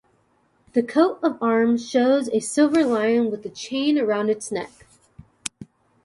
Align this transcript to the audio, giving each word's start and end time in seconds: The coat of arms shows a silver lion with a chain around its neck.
The 0.73 0.81
coat 0.81 1.19
of 1.21 1.37
arms 1.43 1.87
shows 1.87 2.27
a 2.29 2.39
silver 2.39 2.83
lion 2.83 3.29
with 3.29 3.45
a 3.45 3.49
chain 3.49 3.99
around 3.99 4.31
its 4.31 4.51
neck. 4.51 4.87